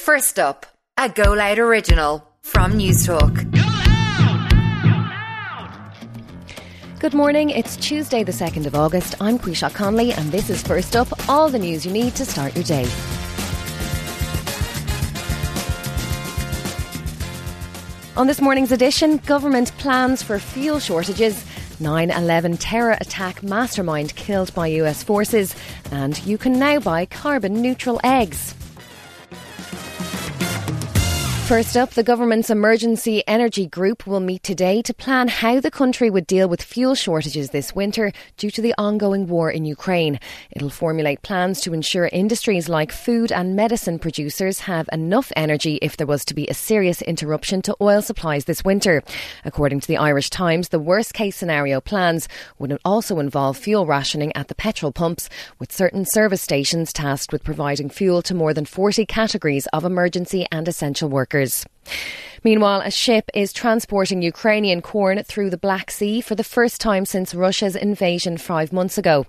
First 0.00 0.38
up, 0.38 0.64
a 0.96 1.10
Go 1.10 1.34
Loud 1.34 1.58
original 1.58 2.26
from 2.40 2.72
Newstalk. 2.72 3.34
Good 6.98 7.12
morning, 7.12 7.50
it's 7.50 7.76
Tuesday, 7.76 8.24
the 8.24 8.32
2nd 8.32 8.64
of 8.64 8.74
August. 8.74 9.14
I'm 9.20 9.38
Quisha 9.38 9.72
Conley, 9.74 10.14
and 10.14 10.32
this 10.32 10.48
is 10.48 10.62
First 10.62 10.96
Up 10.96 11.28
all 11.28 11.50
the 11.50 11.58
news 11.58 11.84
you 11.84 11.92
need 11.92 12.14
to 12.16 12.24
start 12.24 12.54
your 12.56 12.64
day. 12.64 12.88
On 18.16 18.26
this 18.26 18.40
morning's 18.40 18.72
edition, 18.72 19.18
government 19.18 19.70
plans 19.76 20.22
for 20.22 20.38
fuel 20.38 20.80
shortages. 20.80 21.44
9 21.78 22.10
11 22.10 22.56
terror 22.56 22.96
attack 23.00 23.42
mastermind 23.42 24.16
killed 24.16 24.52
by 24.54 24.66
US 24.68 25.02
forces, 25.02 25.54
and 25.92 26.18
you 26.24 26.38
can 26.38 26.58
now 26.58 26.80
buy 26.80 27.04
carbon 27.04 27.60
neutral 27.60 28.00
eggs. 28.02 28.54
First 31.50 31.76
up, 31.76 31.90
the 31.90 32.04
government's 32.04 32.48
emergency 32.48 33.24
energy 33.26 33.66
group 33.66 34.06
will 34.06 34.20
meet 34.20 34.44
today 34.44 34.82
to 34.82 34.94
plan 34.94 35.26
how 35.26 35.58
the 35.58 35.68
country 35.68 36.08
would 36.08 36.28
deal 36.28 36.48
with 36.48 36.62
fuel 36.62 36.94
shortages 36.94 37.50
this 37.50 37.74
winter 37.74 38.12
due 38.36 38.52
to 38.52 38.62
the 38.62 38.72
ongoing 38.78 39.26
war 39.26 39.50
in 39.50 39.64
Ukraine. 39.64 40.20
It'll 40.52 40.70
formulate 40.70 41.22
plans 41.22 41.60
to 41.62 41.74
ensure 41.74 42.08
industries 42.12 42.68
like 42.68 42.92
food 42.92 43.32
and 43.32 43.56
medicine 43.56 43.98
producers 43.98 44.60
have 44.60 44.88
enough 44.92 45.32
energy 45.34 45.80
if 45.82 45.96
there 45.96 46.06
was 46.06 46.24
to 46.26 46.34
be 46.34 46.46
a 46.46 46.54
serious 46.54 47.02
interruption 47.02 47.62
to 47.62 47.76
oil 47.80 48.00
supplies 48.00 48.44
this 48.44 48.62
winter. 48.62 49.02
According 49.44 49.80
to 49.80 49.88
the 49.88 49.96
Irish 49.96 50.30
Times, 50.30 50.68
the 50.68 50.78
worst 50.78 51.14
case 51.14 51.34
scenario 51.34 51.80
plans 51.80 52.28
would 52.60 52.78
also 52.84 53.18
involve 53.18 53.56
fuel 53.56 53.86
rationing 53.86 54.32
at 54.36 54.46
the 54.46 54.54
petrol 54.54 54.92
pumps, 54.92 55.28
with 55.58 55.72
certain 55.72 56.04
service 56.04 56.42
stations 56.42 56.92
tasked 56.92 57.32
with 57.32 57.42
providing 57.42 57.90
fuel 57.90 58.22
to 58.22 58.36
more 58.36 58.54
than 58.54 58.66
40 58.66 59.04
categories 59.06 59.66
of 59.72 59.84
emergency 59.84 60.46
and 60.52 60.68
essential 60.68 61.08
workers. 61.08 61.39
Meanwhile, 62.42 62.80
a 62.80 62.90
ship 62.90 63.30
is 63.34 63.52
transporting 63.52 64.22
Ukrainian 64.22 64.80
corn 64.80 65.22
through 65.24 65.50
the 65.50 65.58
Black 65.58 65.90
Sea 65.90 66.22
for 66.22 66.34
the 66.34 66.44
first 66.44 66.80
time 66.80 67.04
since 67.04 67.34
Russia's 67.34 67.76
invasion 67.76 68.38
five 68.38 68.72
months 68.72 68.96
ago. 68.96 69.26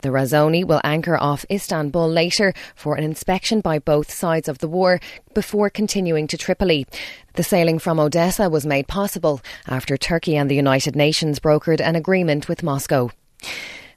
The 0.00 0.08
Razoni 0.08 0.64
will 0.64 0.80
anchor 0.82 1.18
off 1.18 1.44
Istanbul 1.50 2.08
later 2.08 2.54
for 2.74 2.96
an 2.96 3.04
inspection 3.04 3.60
by 3.60 3.78
both 3.78 4.10
sides 4.10 4.48
of 4.48 4.58
the 4.58 4.68
war 4.68 4.98
before 5.34 5.68
continuing 5.68 6.26
to 6.28 6.38
Tripoli. 6.38 6.86
The 7.34 7.42
sailing 7.42 7.78
from 7.78 8.00
Odessa 8.00 8.48
was 8.48 8.64
made 8.64 8.88
possible 8.88 9.42
after 9.66 9.98
Turkey 9.98 10.34
and 10.36 10.50
the 10.50 10.56
United 10.56 10.96
Nations 10.96 11.40
brokered 11.40 11.82
an 11.82 11.96
agreement 11.96 12.48
with 12.48 12.62
Moscow. 12.62 13.10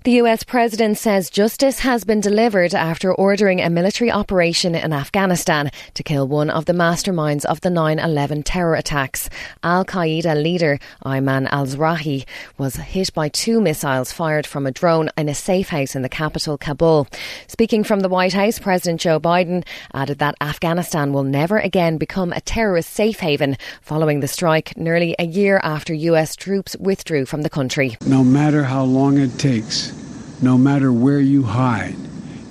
The 0.07 0.23
US 0.23 0.41
president 0.43 0.97
says 0.97 1.29
justice 1.29 1.79
has 1.79 2.05
been 2.05 2.21
delivered 2.21 2.73
after 2.73 3.13
ordering 3.13 3.59
a 3.59 3.69
military 3.69 4.09
operation 4.09 4.73
in 4.73 4.93
Afghanistan 4.93 5.69
to 5.95 6.01
kill 6.01 6.29
one 6.29 6.49
of 6.49 6.63
the 6.63 6.71
masterminds 6.71 7.43
of 7.43 7.59
the 7.59 7.69
9 7.69 7.99
11 7.99 8.43
terror 8.43 8.75
attacks. 8.75 9.29
Al 9.63 9.83
Qaeda 9.83 10.41
leader 10.41 10.79
Ayman 11.03 11.49
al 11.51 11.65
Zawahiri 11.65 12.25
was 12.57 12.77
hit 12.77 13.13
by 13.13 13.27
two 13.27 13.59
missiles 13.59 14.13
fired 14.13 14.47
from 14.47 14.65
a 14.65 14.71
drone 14.71 15.09
in 15.17 15.27
a 15.27 15.35
safe 15.35 15.67
house 15.67 15.93
in 15.93 16.03
the 16.03 16.07
capital, 16.07 16.57
Kabul. 16.57 17.05
Speaking 17.47 17.83
from 17.83 17.99
the 17.99 18.07
White 18.07 18.31
House, 18.31 18.59
President 18.59 19.01
Joe 19.01 19.19
Biden 19.19 19.65
added 19.93 20.19
that 20.19 20.35
Afghanistan 20.39 21.11
will 21.11 21.25
never 21.25 21.59
again 21.59 21.97
become 21.97 22.31
a 22.31 22.39
terrorist 22.39 22.91
safe 22.91 23.19
haven 23.19 23.57
following 23.81 24.21
the 24.21 24.29
strike 24.29 24.77
nearly 24.77 25.17
a 25.19 25.25
year 25.25 25.59
after 25.63 25.93
US 25.93 26.37
troops 26.37 26.77
withdrew 26.79 27.25
from 27.25 27.41
the 27.41 27.49
country. 27.49 27.97
No 28.05 28.23
matter 28.23 28.63
how 28.63 28.85
long 28.85 29.17
it 29.17 29.37
takes, 29.37 29.96
no 30.41 30.57
matter 30.57 30.91
where 30.91 31.19
you 31.19 31.43
hide, 31.43 31.95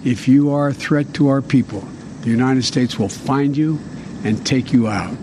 if 0.05 0.29
you 0.29 0.53
are 0.53 0.69
a 0.69 0.75
threat 0.75 1.15
to 1.15 1.29
our 1.29 1.42
people, 1.42 1.87
the 2.23 2.31
United 2.31 2.65
States 2.65 2.98
will 2.98 3.09
find 3.09 3.56
you 3.56 3.78
and 4.25 4.45
take 4.45 4.73
you 4.73 4.89
out. 4.89 5.17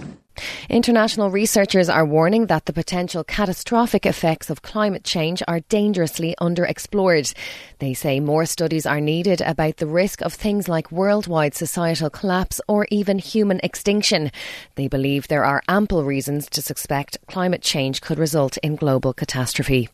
International 0.69 1.29
researchers 1.29 1.89
are 1.89 2.05
warning 2.05 2.47
that 2.47 2.65
the 2.65 2.73
potential 2.73 3.23
catastrophic 3.23 4.05
effects 4.05 4.49
of 4.49 4.61
climate 4.61 5.03
change 5.03 5.43
are 5.47 5.59
dangerously 5.61 6.35
underexplored. 6.39 7.33
They 7.79 7.93
say 7.93 8.19
more 8.19 8.45
studies 8.45 8.85
are 8.85 8.99
needed 8.99 9.41
about 9.41 9.77
the 9.77 9.87
risk 9.87 10.21
of 10.21 10.33
things 10.33 10.67
like 10.67 10.91
worldwide 10.91 11.53
societal 11.53 12.09
collapse 12.09 12.59
or 12.67 12.87
even 12.89 13.19
human 13.19 13.59
extinction. 13.61 14.31
They 14.75 14.87
believe 14.87 15.27
there 15.27 15.45
are 15.45 15.63
ample 15.67 16.03
reasons 16.03 16.49
to 16.51 16.61
suspect 16.61 17.17
climate 17.27 17.61
change 17.61 18.01
could 18.01 18.17
result 18.17 18.57
in 18.57 18.75
global 18.75 19.13
catastrophe. 19.13 19.89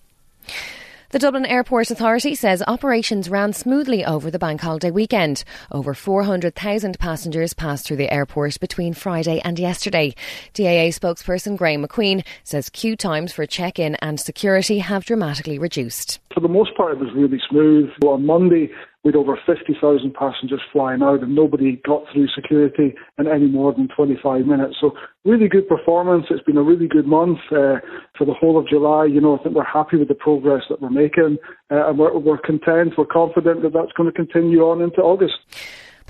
The 1.12 1.18
Dublin 1.18 1.48
Airport 1.48 1.90
Authority 1.90 2.36
says 2.36 2.62
operations 2.68 3.32
ran 3.32 3.52
smoothly 3.54 4.06
over 4.06 4.30
the 4.30 4.38
bank 4.38 4.62
holiday 4.62 4.92
weekend. 4.92 5.44
Over 5.72 5.96
400,000 5.96 7.00
passengers 7.00 7.56
passed 7.56 7.88
through 7.88 7.98
the 7.98 8.14
airport 8.14 8.60
between 8.60 8.94
Friday 8.94 9.42
and 9.44 9.58
yesterday. 9.58 10.14
DAA 10.54 10.94
spokesperson 10.94 11.58
Graham 11.58 11.84
McQueen 11.84 12.24
says 12.44 12.70
queue 12.70 12.96
times 12.96 13.34
for 13.34 13.48
check 13.48 13.80
in 13.80 13.96
and 13.96 14.20
security 14.20 14.78
have 14.78 15.04
dramatically 15.04 15.58
reduced. 15.58 16.20
For 16.32 16.42
the 16.42 16.48
most 16.48 16.78
part, 16.78 16.94
it 16.94 17.00
was 17.00 17.10
really 17.16 17.42
smooth. 17.50 17.90
On 18.06 18.24
Monday, 18.24 18.70
with 19.04 19.16
over 19.16 19.40
50,000 19.46 20.14
passengers 20.14 20.62
flying 20.74 21.02
out 21.02 21.22
and 21.22 21.34
nobody 21.34 21.82
got 21.86 22.04
through 22.12 22.28
security 22.36 22.94
in 23.18 23.28
any 23.28 23.48
more 23.48 23.74
than 23.74 23.88
25 23.96 24.46
minutes. 24.46 24.76
So 24.82 24.92
really 25.24 25.48
good 25.48 25.70
performance. 25.70 26.26
It's 26.30 26.44
been 26.44 26.58
a 26.58 26.64
really 26.64 26.88
good 26.88 27.08
month 27.08 27.40
uh, 27.52 27.80
for 28.18 28.26
the 28.26 28.34
whole 28.34 28.60
of 28.60 28.68
July. 28.68 29.06
You 29.06 29.22
know, 29.22 29.38
I 29.40 29.44
think 29.44 29.56
we're 29.56 29.64
happy 29.64 29.98
with 29.98 30.10
the 30.10 30.16
progress 30.16 30.64
that 30.70 30.82
we're 30.82 30.90
making 30.90 31.38
uh, 31.72 31.90
and 31.90 31.98
we're, 31.98 32.18
we're 32.18 32.38
content, 32.38 32.94
we're 32.98 33.06
confident 33.06 33.62
that 33.62 33.74
that's 33.74 33.94
going 33.94 34.12
to 34.12 34.16
continue 34.16 34.62
on 34.64 34.82
into 34.82 35.02
August. 35.02 35.36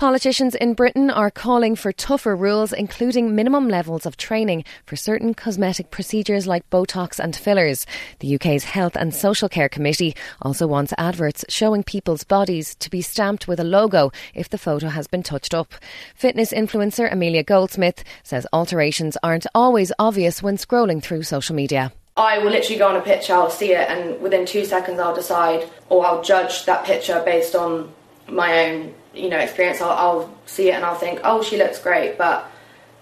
Politicians 0.00 0.54
in 0.54 0.72
Britain 0.72 1.10
are 1.10 1.30
calling 1.30 1.76
for 1.76 1.92
tougher 1.92 2.34
rules, 2.34 2.72
including 2.72 3.34
minimum 3.36 3.68
levels 3.68 4.06
of 4.06 4.16
training 4.16 4.64
for 4.86 4.96
certain 4.96 5.34
cosmetic 5.34 5.90
procedures 5.90 6.46
like 6.46 6.70
Botox 6.70 7.18
and 7.18 7.36
fillers. 7.36 7.84
The 8.20 8.34
UK's 8.36 8.64
Health 8.64 8.96
and 8.96 9.14
Social 9.14 9.50
Care 9.50 9.68
Committee 9.68 10.16
also 10.40 10.66
wants 10.66 10.94
adverts 10.96 11.44
showing 11.50 11.82
people's 11.82 12.24
bodies 12.24 12.74
to 12.76 12.88
be 12.88 13.02
stamped 13.02 13.46
with 13.46 13.60
a 13.60 13.62
logo 13.62 14.10
if 14.32 14.48
the 14.48 14.56
photo 14.56 14.88
has 14.88 15.06
been 15.06 15.22
touched 15.22 15.52
up. 15.52 15.74
Fitness 16.14 16.50
influencer 16.50 17.12
Amelia 17.12 17.42
Goldsmith 17.42 18.02
says 18.22 18.46
alterations 18.54 19.18
aren't 19.22 19.46
always 19.54 19.92
obvious 19.98 20.42
when 20.42 20.56
scrolling 20.56 21.02
through 21.02 21.24
social 21.24 21.54
media. 21.54 21.92
I 22.16 22.38
will 22.38 22.52
literally 22.52 22.78
go 22.78 22.88
on 22.88 22.96
a 22.96 23.02
picture, 23.02 23.34
I'll 23.34 23.50
see 23.50 23.72
it, 23.72 23.86
and 23.90 24.18
within 24.22 24.46
two 24.46 24.64
seconds 24.64 24.98
I'll 24.98 25.14
decide 25.14 25.68
or 25.90 26.06
I'll 26.06 26.22
judge 26.22 26.64
that 26.64 26.86
picture 26.86 27.20
based 27.22 27.54
on 27.54 27.92
my 28.32 28.66
own 28.66 28.94
you 29.14 29.28
know 29.28 29.38
experience 29.38 29.80
I'll, 29.80 29.90
I'll 29.90 30.38
see 30.46 30.70
it 30.70 30.74
and 30.74 30.84
I'll 30.84 30.94
think 30.94 31.20
oh 31.24 31.42
she 31.42 31.56
looks 31.56 31.80
great 31.80 32.16
but 32.18 32.50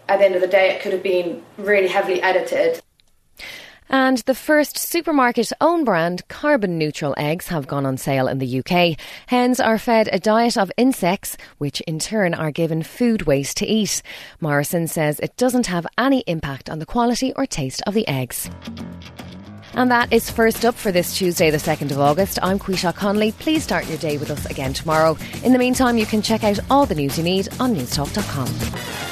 at 0.09 0.19
the 0.19 0.25
end 0.25 0.34
of 0.34 0.41
the 0.41 0.49
day 0.49 0.71
it 0.71 0.83
could 0.83 0.93
have 0.93 1.03
been 1.03 1.43
really 1.56 1.89
heavily 1.89 2.22
edited 2.22 2.81
and 3.91 4.19
the 4.19 4.34
first 4.34 4.77
supermarket 4.77 5.50
own 5.61 5.84
brand 5.84 6.27
carbon 6.28 6.77
neutral 6.77 7.15
eggs 7.17 7.49
have 7.49 7.67
gone 7.67 7.87
on 7.87 7.97
sale 7.97 8.28
in 8.28 8.38
the 8.38 8.62
UK. 8.62 8.99
Hens 9.28 9.61
are 9.61 9.78
fed 9.78 10.11
a 10.12 10.19
diet 10.19 10.59
of 10.59 10.71
insects, 10.77 11.38
which 11.56 11.81
in 11.83 11.99
turn 11.99 12.34
are 12.34 12.50
given 12.50 12.83
food 12.83 13.22
waste 13.22 13.56
to 13.59 13.67
eat. 13.67 14.03
Morrison 14.41 14.88
says 14.88 15.19
it 15.21 15.37
doesn't 15.37 15.69
have 15.69 15.87
any 15.97 16.21
impact 16.27 16.69
on 16.69 16.81
the 16.81 16.87
quality 16.87 17.33
or 17.34 17.47
taste 17.47 17.83
of 17.87 17.94
the 17.94 18.06
eggs. 18.06 18.50
And 19.75 19.91
that 19.91 20.12
is 20.12 20.31
first 20.31 20.65
up 20.65 20.75
for 20.75 20.91
this 20.91 21.17
Tuesday, 21.17 21.51
the 21.51 21.59
2nd 21.59 21.91
of 21.91 22.01
August. 22.01 22.39
I'm 22.43 22.59
Quisha 22.59 22.95
Conley. 22.95 23.33
Please 23.33 23.62
start 23.62 23.89
your 23.89 23.99
day 23.99 24.19
with 24.19 24.31
us 24.31 24.47
again 24.47 24.73
tomorrow. 24.73 25.17
In 25.45 25.53
the 25.53 25.59
meantime, 25.59 25.99
you 25.99 26.06
can 26.06 26.23
check 26.23 26.45
out 26.45 26.59
all 26.71 26.87
the 26.87 26.95
news 26.95 27.17
you 27.19 27.25
need 27.25 27.49
on 27.61 27.75
newstalk.com. 27.75 29.07